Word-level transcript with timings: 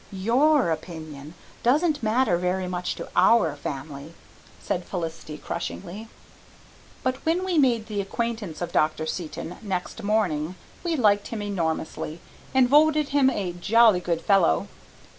"YOUR 0.11 0.71
opinion 0.71 1.35
doesn't 1.61 2.01
matter 2.01 2.35
very 2.35 2.67
much 2.67 2.95
to 2.95 3.07
our 3.15 3.55
family," 3.55 4.15
said 4.59 4.83
Felicity 4.83 5.37
crushingly. 5.37 6.07
But 7.03 7.17
when 7.23 7.45
we 7.45 7.59
made 7.59 7.85
the 7.85 8.01
acquaintance 8.01 8.61
of 8.61 8.71
Dr. 8.71 9.05
Seton 9.05 9.57
next 9.61 10.01
morning 10.01 10.55
we 10.83 10.95
liked 10.95 11.27
him 11.27 11.43
enormously, 11.43 12.19
and 12.51 12.67
voted 12.67 13.09
him 13.09 13.29
a 13.29 13.53
jolly 13.53 13.99
good 13.99 14.21
fellow. 14.21 14.67